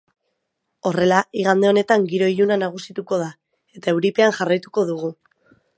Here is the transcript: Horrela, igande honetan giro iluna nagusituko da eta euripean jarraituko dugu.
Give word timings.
Horrela, 0.89 1.19
igande 1.41 1.69
honetan 1.73 2.07
giro 2.13 2.31
iluna 2.37 2.59
nagusituko 2.65 3.23
da 3.27 3.31
eta 3.81 3.95
euripean 3.95 4.39
jarraituko 4.41 4.91
dugu. 4.95 5.17